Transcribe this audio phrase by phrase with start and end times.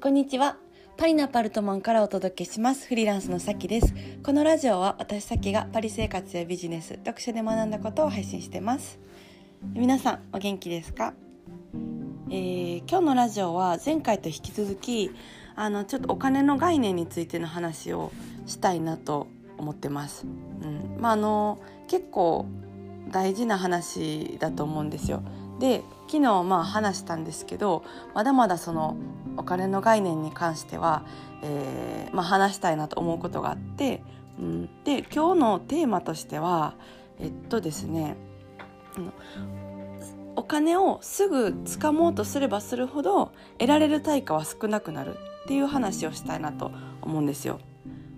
[0.00, 0.56] こんにちは。
[0.96, 2.86] パリのアパルトマンからお届けします。
[2.86, 3.92] フリーランスのさきです。
[4.22, 9.00] このラジオは私さきがパリ生活やビジネス、読書で学んだことを配信してます。
[9.74, 11.14] 皆さんお元気ですか、
[12.30, 15.10] えー今日のラジオは前回と引き続き
[15.56, 18.12] あのちょっとお金の概念についての話を
[18.46, 19.26] したいなと
[19.58, 20.26] 思ってます。
[20.62, 21.58] うん、まああの
[21.88, 22.46] 結構
[23.10, 25.24] 大事な話だと思うんですよ。
[25.58, 28.96] で昨日まあ話したんですけどまだまだその
[29.36, 31.04] お金の概念に関しては、
[31.42, 34.02] えーまあ、話したいなと思うことがあって、
[34.38, 36.74] うん、で今日のテーマとしては
[37.20, 38.16] えっとですね
[38.96, 39.12] あの
[40.36, 46.70] お金をすぐ掴もうとすればするほど得られる対価は少なくなるっていう話をしたいなと
[47.02, 47.58] 思うんですよ。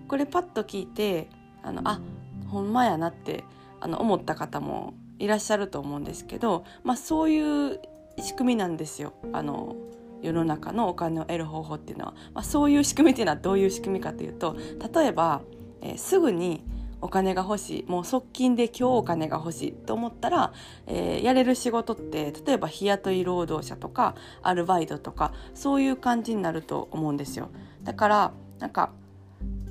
[0.06, 1.30] これパッと聞いて
[1.62, 2.00] あのあ
[2.48, 3.44] ほんまやなって
[3.80, 7.80] あの思った方もいらっしゃると思うんですけど、まあ、そういう
[8.18, 9.12] 仕組みなんですよ。
[9.32, 9.76] あの
[10.22, 14.56] 世の中のお金を得る方法っていうのは、まあ、そういう仕組みっていうのはどういう仕組みかというと
[14.94, 15.42] 例えば、
[15.82, 16.62] えーすぐに
[17.02, 20.52] お金が欲しいもう側近で今日お金が欲しいと思ったら、
[20.86, 27.48] えーやれる仕事って例えば日雇い労働者とかアルバイトとかそういう感じになると思うんですよ。
[27.82, 28.90] だからなんか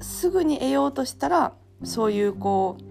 [0.02, 2.89] すぐに得ようとしたらそういうこう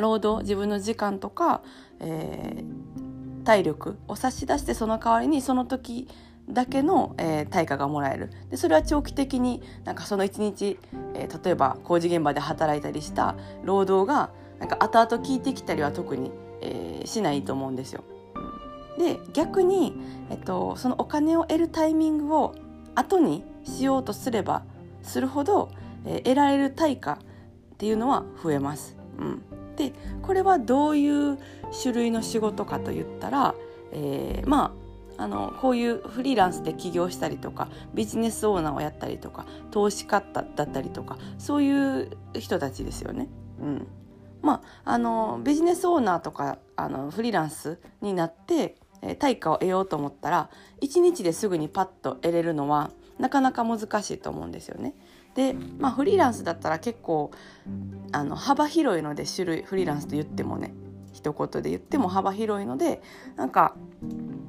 [0.00, 1.62] 労働自分の時間とか、
[2.00, 2.86] えー
[3.46, 6.08] 体力を差し出してその代わりにその時
[6.50, 10.80] だけの、えー対価がもらえるでそれは長期的になんかその一日、
[11.14, 18.02] えー例えば工事現場で働いたりした労働がなんか後々効いてきたりは特に、えーしないと思うんですよ。
[18.98, 19.94] で逆に、
[20.28, 22.56] えっと、そのお金を得るタイミングを
[22.96, 24.64] 後にしようとすれば
[25.02, 25.70] するほど、
[26.04, 27.18] えー得られる対価っ
[27.78, 28.96] ていうのは増えます。
[29.18, 29.42] うん、
[29.76, 31.38] でこれはどういう
[31.82, 33.54] 種類の仕事かと言ったら、
[33.92, 34.86] えーまあ
[35.18, 41.70] あのこういうフリーランスで起業したりとかビジネスオーナーをやったりとか投資家だったりとかそうい
[42.02, 43.28] う人たちですよね。
[43.60, 43.86] うん
[44.42, 50.50] まあ、あのビジネスオーナーとかあのフリーランスになってえ対価を得ようと思ったら
[50.82, 54.94] 1日ですぐにパッと得れるのはなかなか難しいと思うんですよね。
[55.36, 57.30] で、まあ、フリーランスだったら結構
[58.10, 60.74] あの幅広いので種類フリーランスと言ってもね
[61.12, 63.02] 一言で言っても幅広いので
[63.36, 63.76] なんか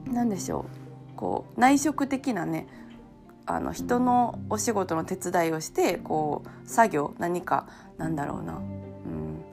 [0.06, 0.66] なんでしょ
[1.14, 2.68] うこう内職的なね
[3.46, 9.44] あの人のお仕事の手伝いをしてこう作業何かなんだろうな、うん、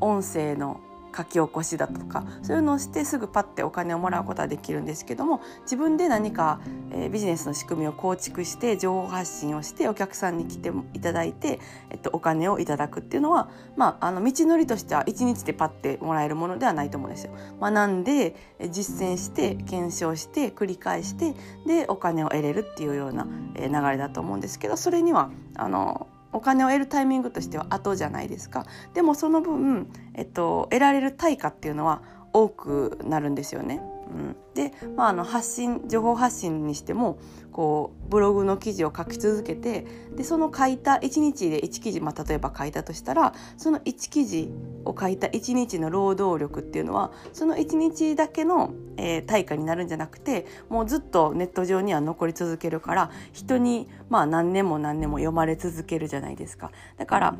[0.00, 0.80] 音声の
[1.18, 6.60] 書き起こしだとかそういうのをしてすぐパッてお金をもらうことはできるんですけども自分で何か、
[6.92, 11.58] えービジネスの仕組みを構築して情報発信をしてお客さんに来ていただいて、
[11.90, 17.32] えっと、お金をいただくっていうのは、まあ、あの道のりとしては1日でパッてもらえるものではないと思うんですよ。
[17.60, 18.36] 学んで
[18.70, 21.34] 実践して検証して繰り返して
[21.66, 28.66] でお金を得れるっていうような、流れだと思うんですけどそれにはあのお金を得るタイミングとしては後じゃないですか。
[28.94, 32.02] でもその分、えっと、得られる対価っていうのは
[32.42, 33.80] 多くなるんですよね。
[34.08, 37.18] うん、で、まあ、あの発信情報発信にしても
[37.52, 39.84] こうブログの記事を書き続けて
[40.16, 44.50] でその書いた1日で1記事、まあ、例えば書いたとしたらその1記事
[44.86, 56.70] を書いた1日の労働力っていうのはその1日だけの、えー対価になるんじゃなくてもうずっとネット上には残り続けるから人に、まあ、何年も何年も読まれ続けるじゃないですか。
[56.96, 57.34] だから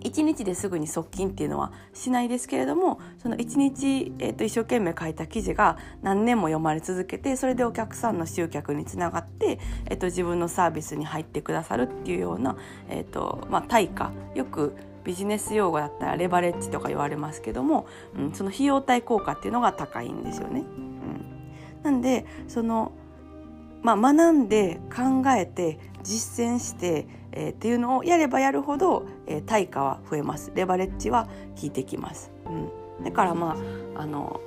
[0.00, 12.56] 1日ですぐに側近っていうのはしないですけれどもその1日、えー、と一生懸命書いた記事が何年も読まれ続けてそれでお客さんの集客につながって、えー、と自分のサービスに入ってくださるっていうような、
[12.88, 17.86] えーとまあ、対価よくビジネス用語だったらレバレッジとか言われますけども、
[18.16, 20.60] うん、その費用対効果っていうのが高いんですよね。
[20.60, 22.92] うん、なんでその
[23.82, 25.78] まあ、学んで考えて
[26.08, 30.50] 実践して、えーっていうのをやればやるほど、えー対価は増えます。
[30.54, 31.28] レバレッジは
[31.60, 33.56] 効いてきます、うん、だからま
[33.96, 34.40] ああの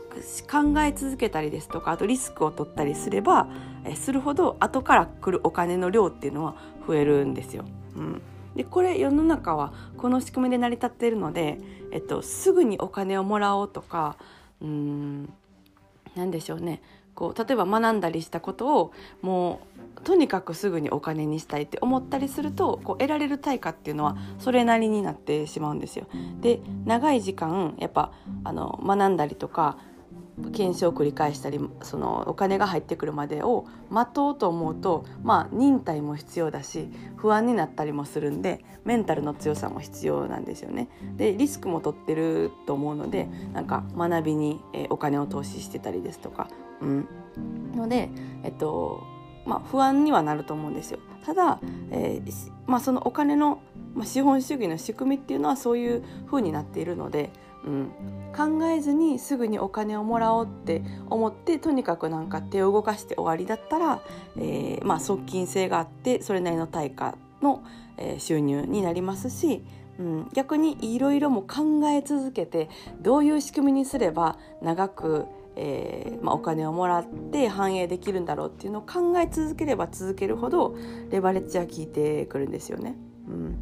[0.50, 3.48] 考え続けたりですとかあとリスクを取ったりすれば、
[3.86, 6.56] えーするほど後から来るお金の量っていうのは
[6.88, 7.66] 増えるんですよ。
[7.96, 8.22] うん。
[8.56, 11.58] でこれ世の中はこの仕組みで成り立っているので、
[11.92, 14.18] えっと、すぐにお金をもらおうとか
[14.62, 15.34] うーん
[16.16, 16.82] なんでしょうね。
[17.16, 19.62] こう例えば学んだりしたことをも
[19.98, 26.08] うとにかくすぐにお金にしたいって思ったりするとこう得られる対価っていうのはそれなりになってしまうんですよ。
[26.40, 28.12] で長い時間やっぱ
[28.44, 29.78] あの学んだりとか
[30.54, 40.90] 検証を繰り返したりそのお金が入ってくるまでを待とうと思うとまあ忍耐も必要だし不安になったりもするんでメンタルの強さも必要なんですよね。
[41.16, 46.48] でリスクも取ってると思うのでなんか学びに、お金を投資してたりですとか、
[46.82, 47.08] うん、
[47.76, 48.10] ので、
[48.44, 49.04] えっと、
[49.46, 51.00] まあ、不安にはなると思うんですよ。
[51.26, 51.60] ただ、
[51.92, 53.62] えー、まあ、そのお金の、
[53.94, 57.32] まあ、資本主義の仕組みっていうのはそういう風になっているので、
[57.66, 57.92] うん、
[58.36, 64.02] 考えずにすぐにお金をもらおうって思ってとにかくなんか手を動かして終わりだったら、
[64.38, 67.64] えー、まあ、側近性があってそれなりの対価の、
[67.98, 69.64] え、収入になりますし、
[70.00, 72.70] うん、逆にいろいろも考え続けて
[73.02, 75.26] どういう仕組みにすれば長く
[75.56, 80.76] えーまあ、お金をもらって反映できるんだろうっていうのを考え続ければ続けるほど
[81.10, 82.96] レバレッジは効いてくるんですよね。
[83.28, 83.60] うん、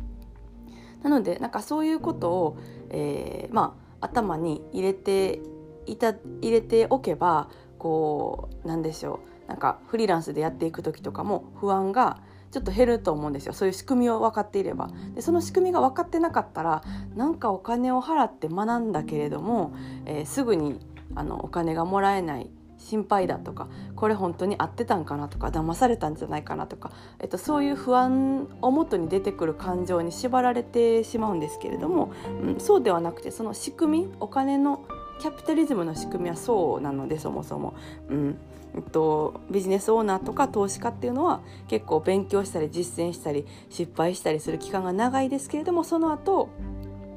[1.03, 2.57] なのでなんかそういうことを、
[2.89, 5.41] えーまあ、頭に入れて
[5.85, 9.49] いた入れておけばこうなんでしょう。
[9.49, 13.53] なんかフリーランスでやっていく時とかも不安がちょっと減ると思うんですよ。
[13.53, 14.89] そういう仕組みを分かっていれば。
[15.15, 16.83] でその仕組みが分かってなかったら
[17.15, 19.73] なんかお金を払って学んだけれども、
[20.05, 20.79] えー、すぐに
[21.15, 22.49] あのお金がもらえない
[22.79, 32.11] 心配だとかこれ本当に合ってたんかなとか騙されたんじゃないかなとか、えっと、そういう不安をもとに出てくる感情に縛られてしまうんですけれども、
[32.43, 34.85] うん、そうではなくてその仕組みお金の
[35.19, 37.73] キャピタリズムの仕組みはそうなのでそもそも。
[38.09, 38.37] うん
[38.75, 46.49] えっと、ビジネスオーナーとか投資家っていうのは結構勉強したり実践したり失敗したりする期間が長いですけれどもその後、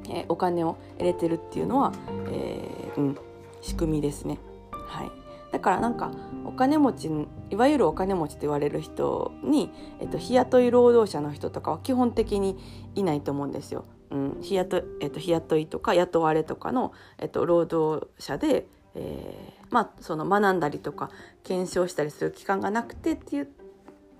[0.09, 1.93] えー、お金を入れてるっていうのは、
[2.31, 3.17] えーうん、
[3.61, 4.39] 仕組みですね。
[4.71, 5.11] はい、
[5.53, 6.11] だからなんか
[6.45, 7.09] お金持ち
[7.51, 12.57] いわゆるお金持ちと言われる人に、えっと、日雇い労働者の人とかは基本的に
[12.95, 13.85] いないと思うんですよ。
[14.09, 21.11] うん、日雇えっと、日雇いとか雇われとかの、えっと、労働者で、えー、まあその学んだりとか
[21.43, 23.47] 検証したりする期間がなくてっていう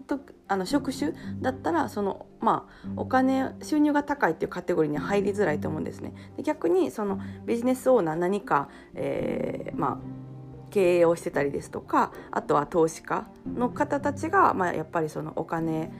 [0.05, 6.13] とあの職種だったらそのまあお金収入が高いっていうカテゴリーに入りづらいと思うんですね。
[6.37, 10.22] で逆にそのビジネスオーナー何か、えー、まあ
[10.73, 15.91] 経営をしてたりですとかあとは投資家の方たちが、まあ、やっぱりそのお金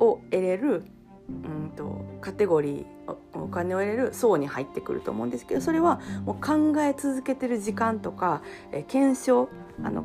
[0.00, 0.84] を得れる
[1.28, 8.42] うんとカテゴリーお金を得れる層に入ってくると思うんですけどそれはもう考え続けてる時間とか、
[8.72, 9.48] え検証
[9.82, 10.04] あの、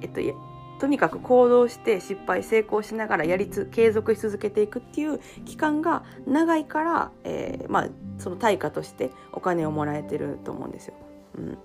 [0.00, 0.20] えっと、
[0.80, 7.88] とにかく行動して失敗成功しながらやりつ継続し続けていくっていう期間が長いから、えー、まあ、
[8.18, 10.94] その対価としてお金をもらえてると思うんですよ。
[11.36, 11.58] うん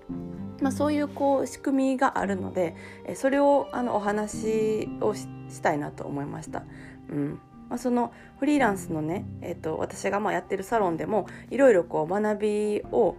[0.60, 2.74] まあ、そういうこう仕組みがあるので
[3.14, 5.26] それをあのお話をし
[5.62, 6.64] たいなと思いました。
[7.10, 13.16] うんまあ、そのフリーランスのね、えーと、私がまあやってるサロンでもいろいろこう学びを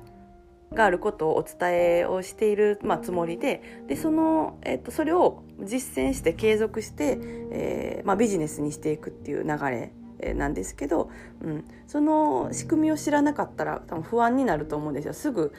[0.73, 1.57] があることをお伝
[2.01, 7.17] えをしている、まあ、つもりででその、えっと、それを実践して継続して、
[7.51, 9.91] えーまあ、ビジネスにしていくっていう流れ
[10.35, 11.09] なんですけど、
[11.41, 15.13] うん、その仕組みを知らなかったら多分不安になると思うんですよ。
[15.13, 15.53] すぐ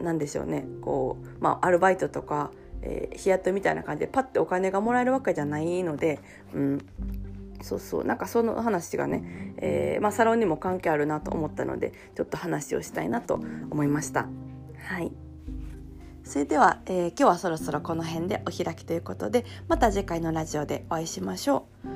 [0.00, 0.66] なんでしょうね。
[0.80, 2.50] こう、まあ、アルバイトとか、
[2.82, 6.20] えー、日雇いみたいな感じでパッてお金がもらえるわけじゃないので、
[6.54, 6.86] うん、
[7.62, 8.04] そうそう。
[8.04, 13.40] なんかその話がね、えーまあ、サロンにも関係あるなと思ったのでちょっと話をしたいなと
[13.70, 14.28] 思いました。
[14.86, 15.12] はい。
[16.24, 21.95] それでは、えー、今日はそろそろこの辺でお開きということでまた次回のラジオでお会いしましょう。